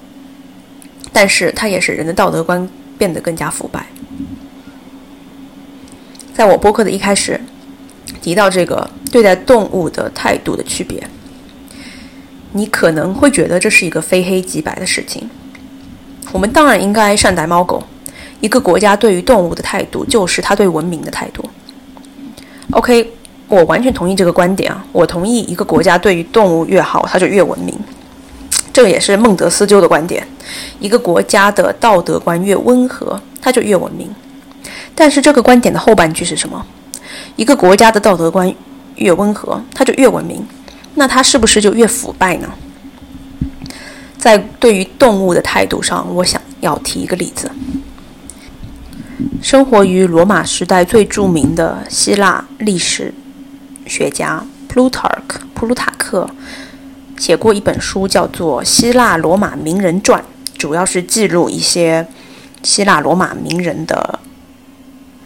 [1.13, 2.67] 但是它也使人的道德观
[3.01, 3.87] 变得更加腐败。
[6.35, 7.41] 在我播客的一开始
[8.21, 11.01] 提到这个对待动物的态度的区别，
[12.51, 15.27] 你可能会觉得这是一个非黑即白的事情。
[16.31, 17.83] 我们当然应该善待猫狗。
[18.39, 21.43] 一个国家对于动物的态度，就是他对文明的态度。
[22.69, 23.11] OK，
[23.47, 24.85] 我完全同意这个观点啊！
[24.91, 27.73] 我同意一个国家对于动物越好，它就越文明。
[28.73, 30.27] 这也是孟德斯鸠的观点：
[30.79, 34.09] 一个国家的道德观越温和，它就越文明。
[34.95, 36.65] 但是这个观点的后半句是什么？
[37.35, 38.53] 一个国家的道德观
[38.95, 40.45] 越温和，它就越文明。
[40.95, 42.49] 那它是不是就越腐败呢？
[44.17, 47.49] 在对于动物的态度上，我想要提一个例子。
[49.41, 53.13] 生活于罗马时代最著名的希腊历史
[53.87, 56.29] 学家 Plutarch 普鲁塔克
[57.21, 60.19] 写过一本书，叫做《希腊罗马名人传》，
[60.57, 62.07] 主要是记录一些
[62.63, 64.19] 希腊罗马名人的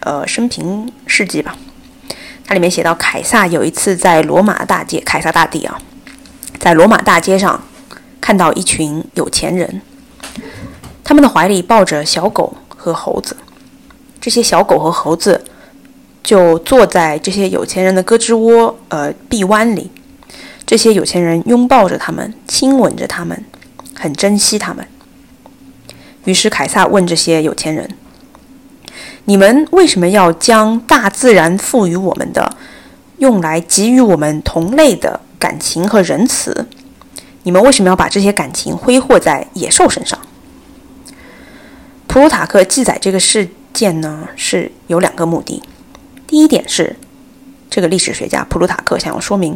[0.00, 1.56] 呃生平事迹吧。
[2.44, 5.78] 它里面写到，凯撒有一次在罗马大街，凯撒大帝啊，
[6.58, 7.58] 在罗马大街上
[8.20, 9.80] 看到一群有钱人，
[11.02, 13.34] 他们的怀里抱着小狗和猴子。
[14.20, 15.42] 这些小狗和猴子
[16.22, 19.90] 就坐在这些有钱人的胳肢窝、呃臂弯里，
[20.66, 23.44] 这些有钱人拥抱着他们，亲吻着他们，
[23.94, 24.86] 很珍惜他们。
[26.24, 27.88] 于是凯撒问这些有钱人
[29.24, 32.56] ：“你们为什么要将大自然赋予我们的，
[33.18, 36.66] 用来给予我们同类的感情和仁慈？
[37.44, 40.18] 你们为什么要把这些感情挥霍在野兽身上？”
[42.08, 43.48] 普鲁塔克记载这个事。
[43.76, 45.62] 件呢是有两个目的，
[46.26, 46.96] 第一点是，
[47.68, 49.54] 这个历史学家普鲁塔克想要说明，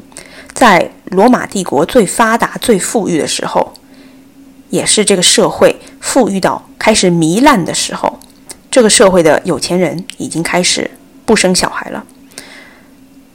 [0.60, 3.72] 在罗马帝国最发达、最富裕的时候，
[4.68, 8.20] 也是这个社会富裕到开始糜烂的时候，
[8.70, 10.90] 这个社会的有钱人已经开始
[11.24, 12.04] 不生小孩了，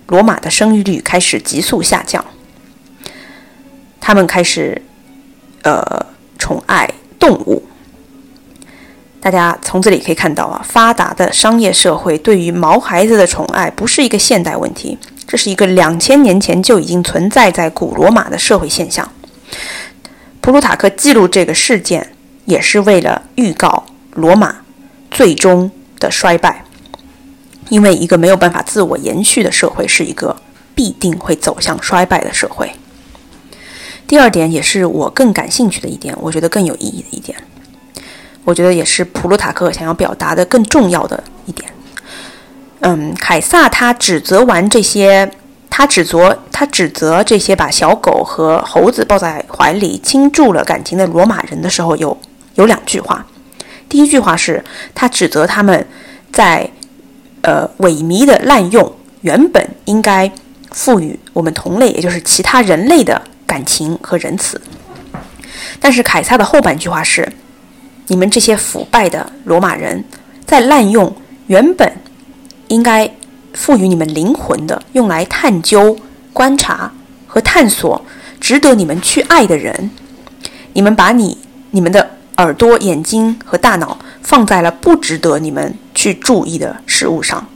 [0.06, 2.24] 罗马的生育率开始急速下降，
[4.00, 4.80] 他们开始，
[5.64, 6.06] 呃，
[6.38, 7.64] 宠爱动物。
[9.20, 14.96] 大家从这里可以看到啊，发达的商业社会对于毛孩子的宠爱不是一个现代问题，
[15.36, 19.12] 这是一个两千年前就已经存在在古罗马的社会现象。
[20.40, 22.14] 普鲁塔克记录这个事件，
[22.46, 24.56] 也是为了预告罗马
[25.12, 25.70] 最终
[26.00, 26.64] 的衰败，
[27.68, 30.34] 因为一个没有办法自我延续的社会是一个
[30.74, 32.72] 必定会走向衰败的社会。
[34.08, 37.38] 第二点也是我更感兴趣的一点，我觉得更有意义的一点。
[38.46, 41.70] 我觉得也是普鲁塔克想要表达的更重要的一点。
[42.82, 45.32] 嗯，凯撒他指责完这些，
[45.70, 52.18] 他指责他指责这些把小狗和猴子抱在怀里倾注了感情的罗马人的时候，有
[52.56, 53.26] 有两句话。
[53.90, 55.88] 第一句话是他指责他们
[56.32, 56.70] 在
[57.42, 60.32] 呃萎靡的滥用原本应该
[60.72, 64.62] 赋予我们同类，也就是其他人类的感情和仁慈。
[65.80, 67.28] 但是凯撒的后半句话是。
[68.08, 70.06] 你们这些腐败的罗马人，
[70.46, 71.12] 在滥用
[71.48, 71.92] 原本
[72.68, 73.10] 应该
[73.54, 75.98] 赋予你们灵魂的，用来探究、
[76.34, 76.92] 观察
[77.28, 78.02] 和探索
[78.40, 79.92] 值得你们去爱的人。
[80.74, 81.38] 你们把你、
[81.72, 87.48] 你们的耳朵、眼睛和大脑放在了不值得你们去注意的事物上，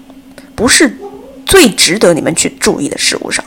[0.55, 0.97] 不是
[1.45, 3.43] 最值得你们去注意的事物上。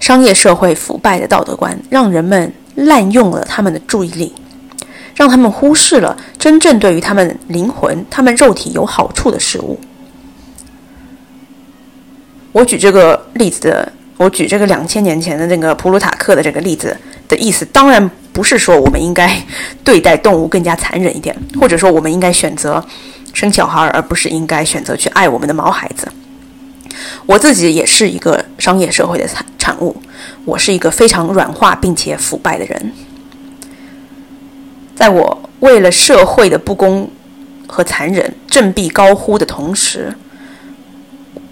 [0.00, 4.32] 商业社会腐败的道德观，让人们滥用了他们的注意力，
[5.14, 9.78] 让他们忽视了真正对于他们灵魂、他们肉体有好处的事物。
[12.52, 16.96] 我举这个例子的，我举这个两千年前的那个普鲁塔克的这个例子
[17.28, 19.34] 的意思，当然不是说我们应该
[19.82, 22.84] 对待动物更加残忍一点，或者说我们应该选择
[23.32, 26.06] 生小孩，而不是应该选择去爱我们的毛孩子。
[27.24, 29.96] 我自己也是一个商业社会的产产物，
[30.44, 32.92] 我是一个非常软化并且腐败的人。
[35.02, 37.10] 在我为了社会的不公
[37.66, 40.14] 和残忍振臂高呼的同时，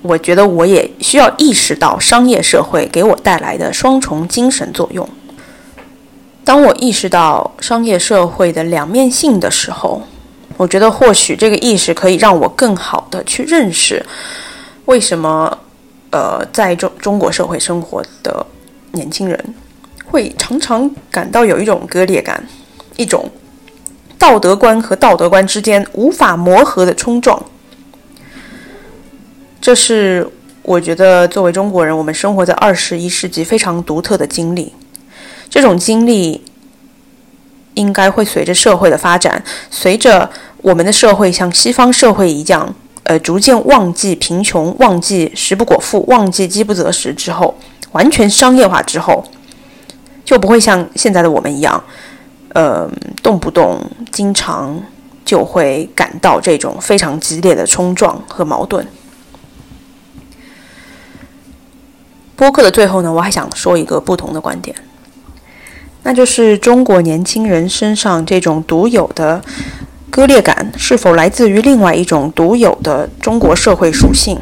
[0.02, 5.08] 我觉得我也需要意识到商业社会给我带来的双重精神作用。
[6.44, 10.00] 当我意识到商业社会的两面性的时候，
[10.56, 14.06] 我觉得或许这个意识可以让我更好的去认识。
[14.84, 15.58] 为什么，
[16.12, 18.46] 呃，在中中国社会生活的
[18.92, 19.54] 年轻人
[20.04, 22.46] 会常常感到有一种割裂感，
[22.96, 23.28] 一种
[24.20, 27.42] 道德观和道德观之间无法磨合的冲撞？
[29.62, 30.28] 这是
[30.62, 34.74] 我觉得作为中国人，我们生活在二十一世纪非常独特的经历。
[35.48, 36.44] 这种经历
[37.74, 42.74] 应该会随着社会的发展，随着我们的社会像西方社会一样。
[43.04, 47.56] 呃，逐渐忘记贫穷，忘记食不果腹，忘记饥不择食之后，
[47.92, 49.24] 完全商业化之后，
[50.24, 51.83] 就不会像现在的我们一样，
[52.54, 52.90] 呃，
[53.22, 54.82] 动不动经常
[55.24, 58.86] 就会感到这种非常激烈的冲撞和矛盾。
[62.36, 64.76] 播客的最后呢，我还想说一个不同的观点，
[66.02, 69.42] 那就是中国年轻人身上这种独有的。
[70.12, 74.36] 割裂感是否来自于另外一种独有的中国社会属性？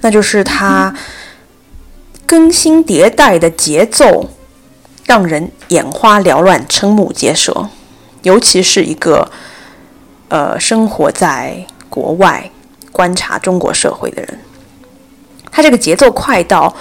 [0.00, 0.92] 那就是它
[2.26, 4.28] 更新迭代的节奏
[5.10, 7.68] 让人眼花缭乱、瞠目结舌。
[8.22, 9.28] 尤其是一个
[10.28, 12.48] 呃生活在国外
[12.92, 14.38] 观察中国社会的人，
[15.50, 16.72] 他这个节奏快到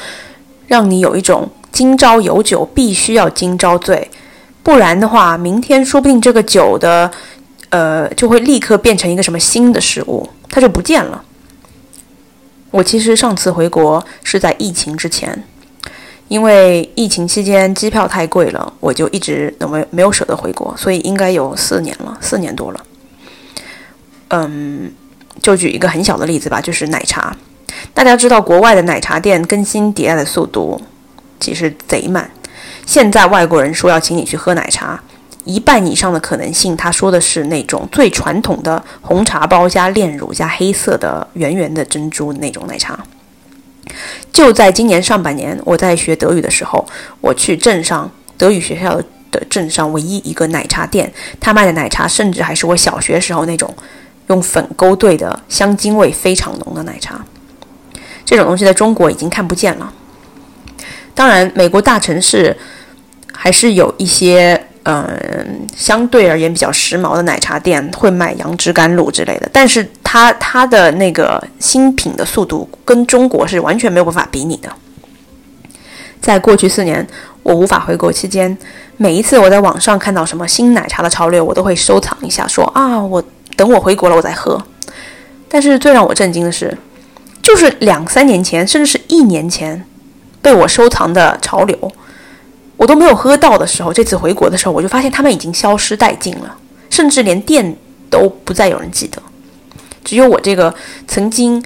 [0.67, 4.11] 让你有一种今朝有酒必须要今朝醉，
[4.61, 7.11] 不然的话，明天说不定这个酒的。
[7.71, 11.23] 呃，就会立刻变成一个什么新的事物，它就不见了。
[12.71, 15.43] 我其实上次回国是在疫情之前，
[16.29, 22.79] 因为疫情期间机票太贵了，我就一直都没没有舍得回国，所以应该有四年了，四年多了。
[24.29, 24.91] 嗯，
[25.41, 27.35] 就举一个很小的例子吧，就是奶茶。
[27.93, 30.79] 大家知道，国外的奶茶店更新迭代的速度
[31.39, 32.29] 其实贼慢。
[32.85, 35.01] 现在外国人说要请你去喝奶茶。
[35.45, 42.99] 一半以上的可能性，他说的是那种最传统的红茶包加炼乳加黑色的圆圆的珍珠那种奶茶。
[44.32, 46.86] 就在今年上半年，我在学德语的时候，
[47.21, 53.73] 我去镇上德语学校的镇上唯一一个奶茶店，他卖的奶茶甚至还是我小学时候那种
[54.28, 57.23] 用粉勾兑的香精味非常浓的奶茶。
[58.25, 59.93] 这种东西在中国已经看不见了。
[61.13, 62.56] 当然，美国大城市
[63.34, 64.65] 还是有一些。
[64.91, 74.71] 嗯，相对而言比较时髦的奶茶店会卖杨枝甘露之类的，但是它它的那个新品的速度跟中国是完全没有办法比拟的。
[76.19, 77.06] 在过去四年
[77.43, 78.58] 我无法回国期间，
[78.97, 83.23] 每一次我在网上看到什么新奶茶的潮流，我都会收藏一下，说啊，我
[83.56, 84.60] 等我回国了我再喝。
[85.47, 86.75] 但是最让我震惊的是，
[87.43, 89.86] 就是两三年前，甚至是一年前
[90.41, 91.91] 被我收藏的潮流。
[92.79, 96.56] 我都没有喝到的时候，这次回国的时候，我就发现他们已经消失殆尽了，
[96.89, 97.75] 甚至连店
[98.10, 99.21] 都不再有人记得，
[100.01, 100.73] 只有我这个
[101.06, 101.62] 曾经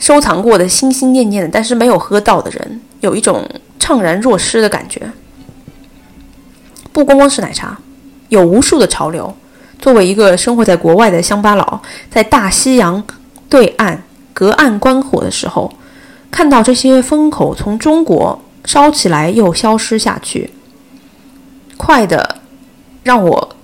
[0.00, 3.48] 收藏过的、心心念念的，但是没有喝到的人，有一种
[3.78, 5.12] 怅然若失的感觉。
[6.92, 7.78] 不光光是奶茶，
[8.28, 9.32] 有无数的潮流。
[9.78, 13.00] 作为一个生活在国外的乡巴佬，在大西洋
[13.48, 14.02] 对岸
[14.32, 15.72] 隔岸观火的时候，
[16.32, 18.42] 看到这些风口从中国。
[18.64, 20.50] 烧起来又消失下去，
[21.76, 22.36] 快的
[23.02, 23.56] 让我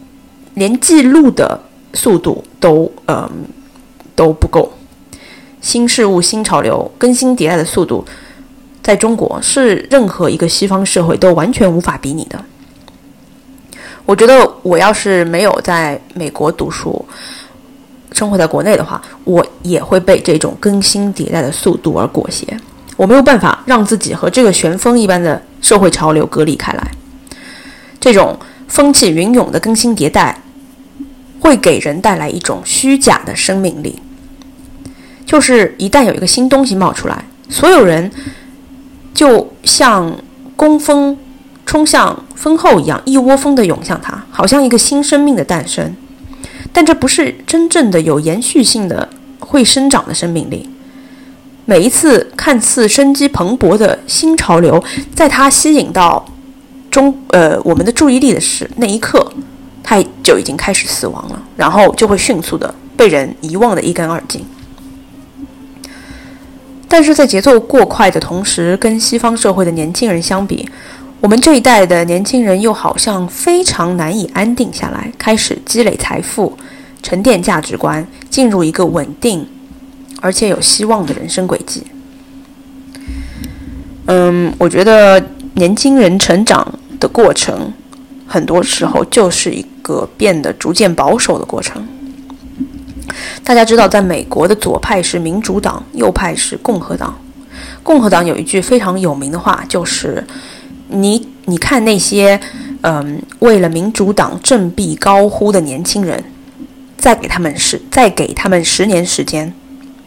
[0.55, 1.61] 连记录的
[1.95, 3.29] 速度都嗯
[4.15, 4.73] 都不够。
[5.61, 8.05] 新事物、新潮流更新迭代的速度，
[8.83, 12.45] 在中国是任何一个西方社会都完全无法比拟的。
[14.05, 17.05] 我觉得我要是没有在美国读书，
[18.13, 22.47] 生活在国内的话，我也会被这种更新迭代的速度而裹挟。
[22.99, 26.91] 我没有办法让自己和这个旋风一般的社会潮流隔离开来。
[28.01, 28.37] 这种
[28.67, 30.43] 风起云涌的更新迭代，
[31.39, 34.03] 会给人带来一种虚假的生命力。
[35.25, 38.11] 就是一旦有一个新东西冒出来，所有人
[39.15, 40.13] 就像
[40.57, 41.17] 工蜂
[41.65, 45.95] 冲向蜂后一样，一窝蜂地涌向它，好像一个新生命的诞生。
[46.73, 50.69] 但这不是真正的有延续性的、会生长的生命力。
[51.69, 54.83] 每一次看似生机蓬勃的新潮流，
[55.15, 56.25] 在它吸引到
[56.91, 59.31] 中呃我们的注意力的时那一刻，
[59.83, 64.43] 它就已经开始死亡了，然后就会迅速的被人遗忘的一干二净。
[66.89, 70.67] 但是在节奏过快的同时，跟西方社会的年轻人相比，
[71.21, 76.57] 我们这一代的年轻人又好像非常难以安定下来，开始积累财富、
[77.03, 79.47] 沉淀价值观，进入一个稳定
[80.21, 81.83] 而且有希望的人生轨迹。
[84.07, 85.23] 嗯，我觉得
[85.55, 87.73] 年轻人成长的过程，
[88.27, 91.87] 很多时候就是一个变得逐渐保守的过程。
[93.43, 97.19] 大家知道，在美国的左派是民主党，右派是共和党。
[97.83, 100.25] 共和党有一句非常有名的话，就是
[100.89, 102.39] “你你看那些
[102.83, 106.23] 嗯为了民主党振臂高呼的年轻人，
[106.97, 109.53] 再给他们十再给他们十年时间，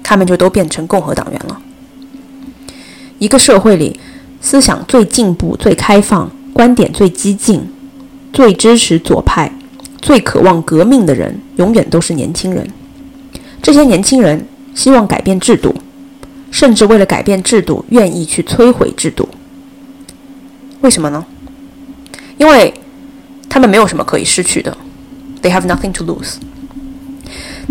[0.04, 1.62] 他们就都变成共和党员了。”
[3.20, 3.99] 一个社会里，
[4.41, 7.62] 思想最进步、最开放、观点最激进、
[8.34, 9.52] 最支持左派、
[10.02, 12.68] 最渴望革命的人，永远都是年轻人。
[13.62, 15.76] 这些年轻人希望改变制度，
[16.49, 19.30] 甚至为了改变制度，愿意去摧毁制度。
[20.82, 21.24] 为什么呢？
[22.39, 22.74] 因为
[23.47, 24.76] 他们没有什么可以失去的
[25.43, 26.38] ，They have nothing to lose。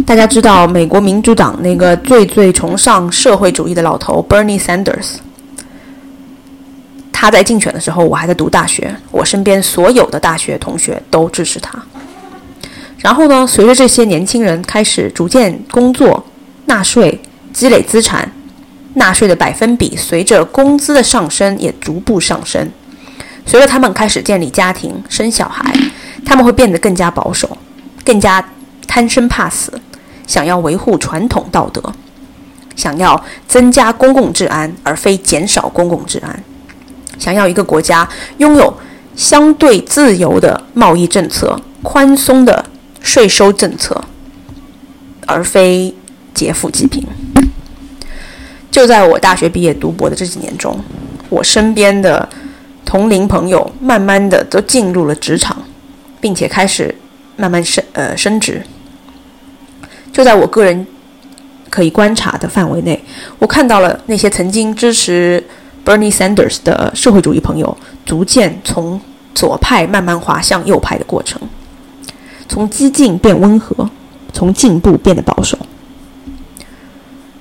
[0.07, 5.17] 大家知道，美国民主党那个最最崇尚社会主义的老头 Bernie Sanders，
[7.13, 11.79] 他在竞选的时候，我还在读大学，我身边所有的大学同学都支持他。
[12.99, 13.47] 然后呢？
[13.47, 16.23] 随着这些年轻人开始逐渐工作、
[16.67, 17.21] 纳税、
[17.53, 18.31] 积累资产，
[18.95, 22.71] 纳税的百分比随着工资的上升也逐步上升。
[23.47, 25.75] 随着他们开始建立家庭、生小孩，
[26.27, 27.57] 他们会变得更加保守，
[28.05, 28.45] 更加
[28.91, 29.73] 贪生怕死，
[30.27, 31.81] 想要维护传统道德，
[32.75, 36.43] 想要增加公共治安而非减少公共治安，
[37.21, 38.77] 想要一个国家拥有
[39.15, 42.67] 相对自由的贸易政策、宽松的。
[43.03, 43.99] 税收政策，
[45.27, 45.95] 而非
[46.35, 47.03] 劫富济贫。
[48.71, 50.79] 就在我大学毕业读博的这几年中，
[51.31, 52.29] 我身边的
[52.85, 55.57] 同龄朋友慢慢的都进入了职场，
[56.21, 56.95] 并且开始
[57.37, 58.63] 慢慢升呃升职。
[60.13, 60.87] 就在我个人
[61.69, 63.03] 可以观察的范围内，
[63.39, 65.43] 我看到了那些曾经支持
[65.85, 69.01] Bernie Sanders 的社会主义朋友，逐渐从
[69.35, 71.41] 左派慢慢滑向右派的过程。
[72.49, 73.89] 从激进变温和，
[74.33, 75.57] 从进步变得保守。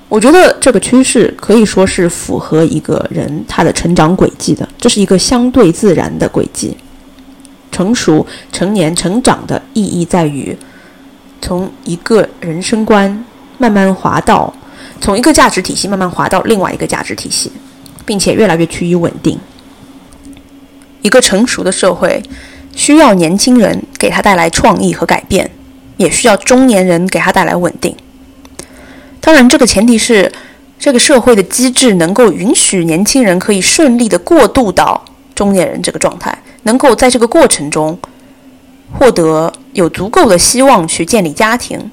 [0.07, 6.77] 我觉得这个趋势可以说是符合一个人他的成长轨迹的，这是一个相对自然的轨迹。
[7.71, 10.57] 成熟、成年、成长的意义在于，
[11.41, 13.25] 从一个人生观
[13.57, 14.53] 慢慢滑到，
[15.01, 17.51] 从一个价值体系慢慢滑到另外一个价值体系，
[18.05, 19.39] 并且越来越趋于稳定。
[21.01, 22.21] 一个成熟的社会。
[22.75, 25.51] 需要年轻人给他带来创意和改变，
[25.97, 27.93] 也需要中年人给他带来稳定。
[29.19, 30.31] 当然，这个前提是
[30.77, 35.03] 这个社会的机制能够允许年轻人可以顺利的过渡到
[35.35, 37.99] 中年人这个状态，能够在这个过程中
[38.91, 41.91] 获得有足够的希望去建立家庭，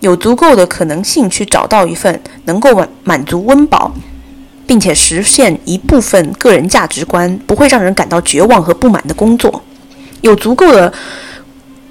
[0.00, 3.92] 有足够的可能性去找到一份能够满满足温饱，
[4.66, 9.62] 并且实现一部分个人价值观，不会让人感到绝望和不满的工作。
[10.22, 10.92] 有足够的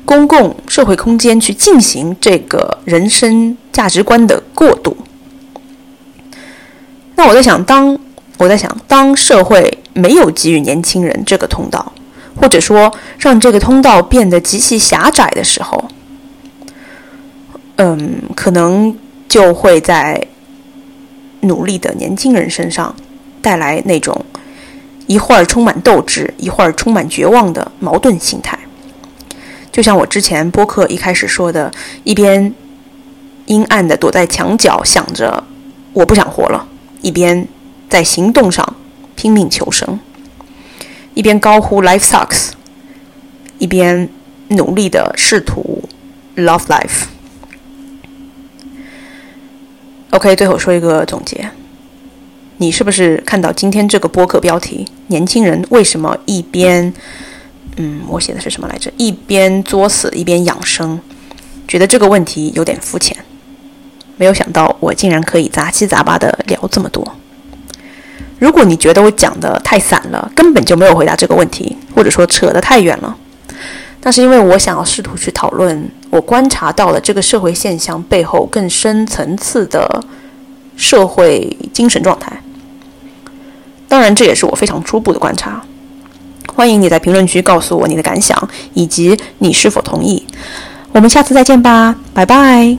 [0.04, 4.96] 公共社会空间去进行这个人生价值观的过渡。
[7.16, 7.98] 那我在想，当
[8.38, 11.94] 我在想，当社会没有给予年轻人这个通道，
[12.36, 15.86] 或者说让这个通道变得极其狭窄的时候，
[17.78, 20.28] 嗯，可能就会在
[21.42, 22.96] 努力的年轻人身上
[23.42, 24.26] 带来那种。
[25.08, 28.58] 一会儿充满斗志，一会儿充满绝望的矛盾心态，
[29.72, 31.72] 就像我之前播客一开始说的，
[32.04, 32.52] 一边
[33.46, 35.44] 阴暗的躲在墙角想着
[35.94, 36.68] 我不想活了，
[37.04, 37.48] 一边
[37.88, 38.68] 在行动上
[39.16, 40.00] 拼命求生，
[41.16, 42.52] 一边高呼 “Life sucks”，
[43.58, 44.08] 一边
[44.50, 45.84] 努力的试图
[46.36, 47.06] “Love life”。
[50.12, 51.50] OK，最后说一个总结。
[52.58, 54.88] 你是不是看到今天这个播客标题？
[55.08, 56.94] 年轻人为什么一边……
[57.78, 58.90] 嗯，我写的是什么来着？
[58.96, 61.00] 一边作死一边养生，
[61.68, 63.18] 觉得这个问题有点肤浅。
[64.16, 67.06] 没有想到我竟然可以杂七杂八的聊这么多。
[68.38, 73.16] 如果你觉得我讲的太散了，根本就没有回答这个问题，或者说扯得太远了，
[74.04, 80.04] 那是因为我想要试图去讨论我观察到了这个社会现象背后更深层次的
[80.76, 82.42] 社会精神状态。
[83.88, 85.62] 当然，这也是我非常初步的观察。
[86.54, 90.26] 欢迎你在评论区告诉我你的感想，以及你是否同意。
[90.92, 92.78] 我们下次再见吧，拜拜。